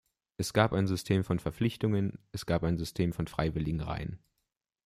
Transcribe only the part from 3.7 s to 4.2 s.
Reihen.